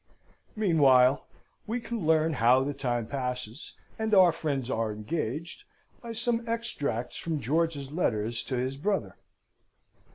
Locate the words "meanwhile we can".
0.55-2.07